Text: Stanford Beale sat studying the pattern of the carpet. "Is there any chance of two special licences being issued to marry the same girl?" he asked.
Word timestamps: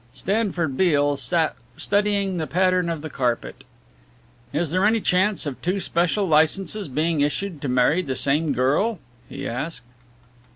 Stanford 0.13 0.77
Beale 0.77 1.15
sat 1.15 1.55
studying 1.77 2.37
the 2.37 2.47
pattern 2.47 2.89
of 2.89 3.01
the 3.03 3.09
carpet. 3.11 3.63
"Is 4.51 4.71
there 4.71 4.83
any 4.83 4.99
chance 4.99 5.45
of 5.45 5.61
two 5.61 5.79
special 5.79 6.27
licences 6.27 6.87
being 6.87 7.21
issued 7.21 7.61
to 7.61 7.67
marry 7.69 8.01
the 8.01 8.15
same 8.15 8.51
girl?" 8.51 8.97
he 9.29 9.47
asked. 9.47 9.85